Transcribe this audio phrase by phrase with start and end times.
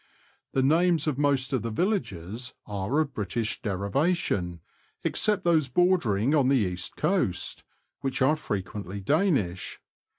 [0.53, 4.59] The names of most of the villages are of British derivation,
[5.03, 7.63] except those bordering on the East coast,
[7.99, 9.79] which are frequently Danish.